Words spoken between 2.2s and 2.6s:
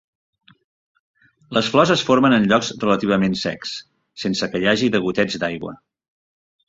en